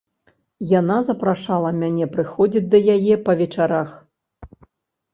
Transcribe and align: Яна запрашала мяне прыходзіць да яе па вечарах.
Яна 0.79 0.97
запрашала 1.09 1.69
мяне 1.83 2.09
прыходзіць 2.17 2.67
да 2.73 2.83
яе 2.97 3.21
па 3.31 3.39
вечарах. 3.45 3.89